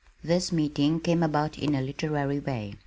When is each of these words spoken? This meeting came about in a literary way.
This 0.23 0.51
meeting 0.51 0.99
came 0.99 1.21
about 1.21 1.59
in 1.59 1.75
a 1.75 1.81
literary 1.83 2.39
way. 2.39 2.73